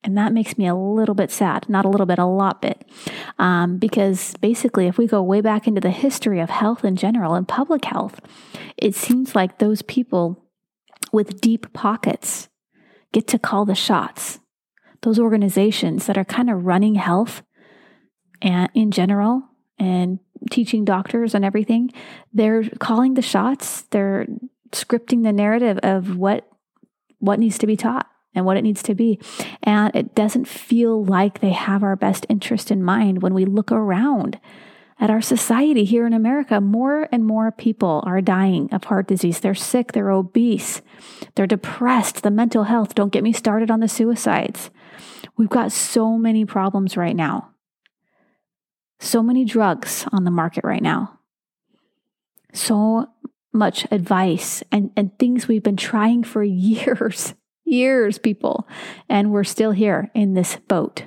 And 0.05 0.17
that 0.17 0.33
makes 0.33 0.57
me 0.57 0.67
a 0.67 0.75
little 0.75 1.15
bit 1.15 1.31
sad, 1.31 1.69
not 1.69 1.85
a 1.85 1.89
little 1.89 2.07
bit, 2.07 2.19
a 2.19 2.25
lot 2.25 2.63
bit. 2.63 2.89
Um, 3.39 3.79
because 3.79 4.35
basically, 4.41 4.87
if 4.87 4.97
we 4.97 5.07
go 5.07 5.23
way 5.23 5.41
back 5.41 5.67
into 5.67 5.81
the 5.81 5.91
history 5.91 6.41
of 6.41 6.51
health 6.51 6.85
in 6.85 6.97
general 6.97 7.35
and 7.35 7.49
public 7.49 7.85
health, 7.85 8.21
it 8.77 8.95
seems 8.95 9.35
like 9.35 9.59
those 9.59 9.83
people 9.83 10.45
with 11.13 11.41
deep 11.41 11.73
pockets 11.73 12.49
get 13.13 13.27
to 13.29 13.39
call 13.39 13.65
the 13.65 13.75
shots. 13.75 14.39
Those 15.03 15.19
organizations 15.19 16.07
that 16.07 16.19
are 16.19 16.25
kind 16.25 16.51
of 16.51 16.67
running 16.67 16.97
health 16.97 17.43
and 18.43 18.71
in 18.75 18.91
general 18.91 19.45
and 19.79 20.19
teaching 20.51 20.85
doctors 20.85 21.35
and 21.35 21.45
everything, 21.45 21.93
they're 22.33 22.69
calling 22.79 23.15
the 23.15 23.23
shots. 23.23 23.83
They're 23.91 24.27
scripting 24.73 25.23
the 25.23 25.33
narrative 25.33 25.79
of 25.83 26.17
what 26.17 26.49
what 27.21 27.39
needs 27.39 27.59
to 27.59 27.67
be 27.67 27.77
taught 27.77 28.07
and 28.35 28.45
what 28.45 28.57
it 28.57 28.63
needs 28.63 28.83
to 28.85 28.95
be. 28.95 29.19
And 29.63 29.95
it 29.95 30.15
doesn't 30.15 30.47
feel 30.47 31.05
like 31.05 31.41
they 31.41 31.51
have 31.51 31.83
our 31.83 31.97
best 31.97 32.27
interest 32.29 32.71
in 32.71 32.83
mind 32.83 33.23
when 33.23 33.35
we 33.35 33.45
look 33.45 33.73
around 33.73 34.39
at 35.01 35.11
our 35.11 35.21
society 35.21 35.85
here 35.85 36.07
in 36.07 36.13
America. 36.13 36.61
More 36.61 37.09
and 37.11 37.25
more 37.25 37.51
people 37.51 38.03
are 38.07 38.21
dying 38.21 38.69
of 38.73 38.85
heart 38.85 39.09
disease. 39.09 39.41
They're 39.41 39.55
sick, 39.55 39.93
they're 39.93 40.11
obese, 40.11 40.83
they're 41.35 41.47
depressed, 41.47 42.23
the 42.23 42.31
mental 42.31 42.65
health. 42.65 42.95
Don't 42.95 43.13
get 43.13 43.25
me 43.25 43.33
started 43.33 43.71
on 43.71 43.81
the 43.81 43.89
suicides. 43.89 44.71
We've 45.39 45.49
got 45.49 45.73
so 45.73 46.19
many 46.19 46.45
problems 46.45 46.97
right 46.97 47.17
now. 47.17 47.51
So 49.01 49.23
many 49.23 49.45
drugs 49.45 50.07
on 50.13 50.25
the 50.25 50.31
market 50.31 50.65
right 50.65 50.83
now. 50.83 51.21
So 52.53 53.09
much 53.53 53.87
advice 53.91 54.63
and, 54.71 54.91
and 54.97 55.19
things 55.19 55.49
we've 55.49 55.63
been 55.63 55.77
trying 55.77 56.25
for 56.25 56.43
years 56.45 57.35
years, 57.69 58.19
people. 58.19 58.67
And 59.09 59.31
we're 59.31 59.45
still 59.45 59.73
here 59.73 60.11
in 60.15 60.35
this 60.35 60.57
boat, 60.69 61.05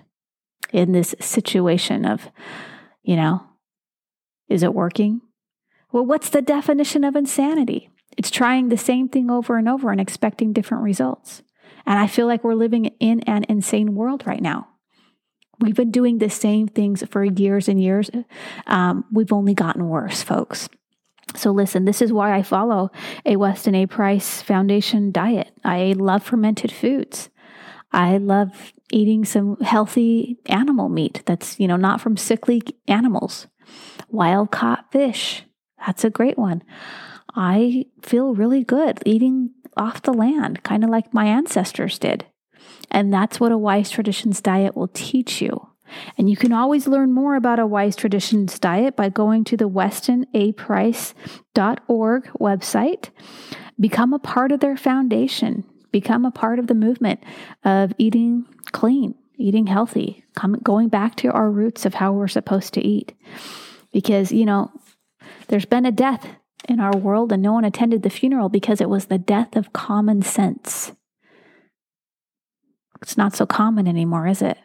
in 0.71 0.91
this 0.91 1.15
situation 1.19 2.05
of, 2.05 2.29
you 3.03 3.15
know, 3.15 3.43
is 4.47 4.63
it 4.63 4.73
working? 4.73 5.21
Well, 5.91 6.05
what's 6.05 6.29
the 6.29 6.41
definition 6.41 7.03
of 7.03 7.15
insanity? 7.15 7.89
It's 8.17 8.31
trying 8.31 8.69
the 8.69 8.77
same 8.77 9.09
thing 9.09 9.29
over 9.29 9.57
and 9.57 9.67
over 9.67 9.91
and 9.91 9.99
expecting 9.99 10.53
different 10.53 10.83
results. 10.83 11.41
And 11.85 11.99
I 11.99 12.07
feel 12.07 12.27
like 12.27 12.43
we're 12.43 12.55
living 12.55 12.85
in 12.99 13.21
an 13.21 13.45
insane 13.49 13.95
world 13.95 14.23
right 14.25 14.41
now. 14.41 14.67
We've 15.59 15.75
been 15.75 15.91
doing 15.91 16.17
the 16.17 16.29
same 16.29 16.67
things 16.67 17.03
for 17.09 17.23
years 17.23 17.67
and 17.67 17.81
years. 17.81 18.09
Um, 18.65 19.05
we've 19.11 19.31
only 19.31 19.53
gotten 19.53 19.87
worse, 19.89 20.23
folks. 20.23 20.69
So, 21.35 21.51
listen, 21.51 21.85
this 21.85 22.01
is 22.01 22.11
why 22.11 22.35
I 22.35 22.41
follow 22.41 22.91
a 23.25 23.35
Weston 23.35 23.75
A. 23.75 23.85
Price 23.85 24.41
Foundation 24.41 25.11
diet. 25.11 25.51
I 25.63 25.93
love 25.93 26.23
fermented 26.23 26.71
foods. 26.71 27.29
I 27.91 28.17
love 28.17 28.73
eating 28.91 29.23
some 29.23 29.57
healthy 29.61 30.39
animal 30.47 30.89
meat 30.89 31.23
that's, 31.25 31.59
you 31.59 31.67
know, 31.67 31.77
not 31.77 32.01
from 32.01 32.17
sickly 32.17 32.61
animals. 32.87 33.47
Wild 34.09 34.51
caught 34.51 34.91
fish. 34.91 35.43
That's 35.85 36.03
a 36.03 36.09
great 36.09 36.37
one. 36.37 36.63
I 37.33 37.85
feel 38.01 38.35
really 38.35 38.63
good 38.63 38.99
eating 39.05 39.51
off 39.77 40.01
the 40.01 40.13
land, 40.13 40.63
kind 40.63 40.83
of 40.83 40.89
like 40.89 41.13
my 41.13 41.25
ancestors 41.25 41.99
did. 41.99 42.25
And 42.89 43.13
that's 43.13 43.39
what 43.39 43.51
a 43.51 43.57
Wise 43.57 43.89
Traditions 43.89 44.41
diet 44.41 44.75
will 44.75 44.89
teach 44.89 45.41
you. 45.41 45.67
And 46.17 46.29
you 46.29 46.37
can 46.37 46.53
always 46.53 46.87
learn 46.87 47.11
more 47.11 47.35
about 47.35 47.59
a 47.59 47.67
Wise 47.67 47.95
Traditions 47.95 48.59
diet 48.59 48.95
by 48.95 49.09
going 49.09 49.43
to 49.45 49.57
the 49.57 49.69
westonaprice.org 49.69 52.23
website. 52.39 53.09
Become 53.79 54.13
a 54.13 54.19
part 54.19 54.51
of 54.51 54.59
their 54.59 54.77
foundation. 54.77 55.63
become 55.91 56.25
a 56.25 56.31
part 56.31 56.59
of 56.59 56.67
the 56.67 56.73
movement 56.73 57.23
of 57.63 57.93
eating 57.97 58.45
clean, 58.71 59.15
eating 59.37 59.67
healthy, 59.67 60.23
going 60.63 60.89
back 60.89 61.15
to 61.17 61.31
our 61.31 61.51
roots 61.51 61.85
of 61.85 61.95
how 61.95 62.13
we're 62.13 62.27
supposed 62.27 62.73
to 62.73 62.81
eat. 62.81 63.13
Because, 63.91 64.31
you 64.31 64.45
know, 64.45 64.71
there's 65.47 65.65
been 65.65 65.85
a 65.85 65.91
death 65.91 66.27
in 66.67 66.79
our 66.79 66.95
world 66.95 67.31
and 67.31 67.41
no 67.41 67.53
one 67.53 67.65
attended 67.65 68.03
the 68.03 68.09
funeral 68.09 68.49
because 68.49 68.81
it 68.81 68.89
was 68.89 69.05
the 69.05 69.17
death 69.17 69.55
of 69.55 69.73
common 69.73 70.21
sense. 70.21 70.93
It's 73.01 73.17
not 73.17 73.35
so 73.35 73.45
common 73.45 73.87
anymore, 73.87 74.27
is 74.27 74.41
it? 74.41 74.57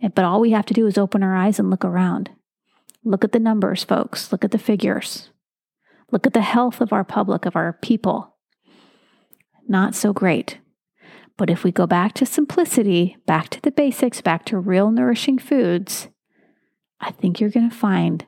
But 0.00 0.24
all 0.24 0.40
we 0.40 0.50
have 0.52 0.66
to 0.66 0.74
do 0.74 0.86
is 0.86 0.98
open 0.98 1.22
our 1.22 1.36
eyes 1.36 1.58
and 1.58 1.70
look 1.70 1.84
around. 1.84 2.30
Look 3.04 3.24
at 3.24 3.32
the 3.32 3.38
numbers, 3.38 3.84
folks. 3.84 4.32
Look 4.32 4.44
at 4.44 4.50
the 4.50 4.58
figures. 4.58 5.30
Look 6.10 6.26
at 6.26 6.32
the 6.32 6.42
health 6.42 6.80
of 6.80 6.92
our 6.92 7.04
public, 7.04 7.46
of 7.46 7.56
our 7.56 7.72
people. 7.74 8.34
Not 9.68 9.94
so 9.94 10.12
great. 10.12 10.58
But 11.36 11.50
if 11.50 11.64
we 11.64 11.72
go 11.72 11.86
back 11.86 12.14
to 12.14 12.26
simplicity, 12.26 13.16
back 13.26 13.48
to 13.50 13.60
the 13.60 13.70
basics, 13.70 14.20
back 14.20 14.44
to 14.46 14.58
real 14.58 14.90
nourishing 14.90 15.38
foods, 15.38 16.08
I 17.00 17.10
think 17.10 17.40
you're 17.40 17.50
going 17.50 17.68
to 17.68 17.76
find 17.76 18.24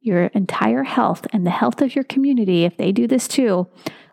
your 0.00 0.24
entire 0.26 0.84
health 0.84 1.26
and 1.32 1.46
the 1.46 1.50
health 1.50 1.80
of 1.80 1.94
your 1.94 2.04
community, 2.04 2.64
if 2.64 2.76
they 2.76 2.92
do 2.92 3.06
this 3.06 3.28
too, 3.28 3.68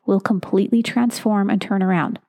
will 0.05 0.19
completely 0.19 0.83
transform 0.83 1.49
and 1.49 1.61
turn 1.61 1.81
around. 1.81 2.19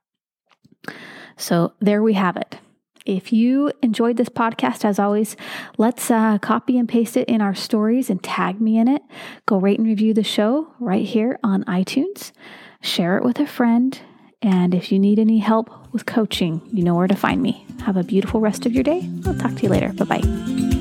So 1.36 1.72
there 1.80 2.02
we 2.02 2.14
have 2.14 2.36
it. 2.36 2.58
If 3.04 3.32
you 3.32 3.70
enjoyed 3.82 4.16
this 4.16 4.28
podcast, 4.28 4.84
as 4.84 4.98
always, 4.98 5.36
let's 5.78 6.10
uh, 6.10 6.38
copy 6.38 6.76
and 6.76 6.88
paste 6.88 7.16
it 7.16 7.28
in 7.28 7.40
our 7.40 7.54
stories 7.54 8.10
and 8.10 8.20
tag 8.20 8.60
me 8.60 8.78
in 8.78 8.88
it. 8.88 9.02
Go 9.46 9.58
rate 9.58 9.78
and 9.78 9.86
review 9.86 10.12
the 10.12 10.24
show 10.24 10.68
right 10.80 11.06
here 11.06 11.38
on 11.44 11.62
iTunes. 11.64 12.32
Share 12.80 13.16
it 13.16 13.24
with 13.24 13.38
a 13.38 13.46
friend. 13.46 13.98
And 14.42 14.74
if 14.74 14.90
you 14.90 14.98
need 14.98 15.18
any 15.18 15.38
help 15.38 15.70
with 15.92 16.04
coaching, 16.04 16.60
you 16.72 16.82
know 16.82 16.94
where 16.94 17.08
to 17.08 17.16
find 17.16 17.40
me. 17.40 17.64
Have 17.84 17.96
a 17.96 18.02
beautiful 18.02 18.40
rest 18.40 18.66
of 18.66 18.72
your 18.72 18.84
day. 18.84 19.08
I'll 19.24 19.36
talk 19.36 19.54
to 19.54 19.62
you 19.62 19.68
later. 19.68 19.92
Bye 19.92 20.04
bye. 20.20 20.75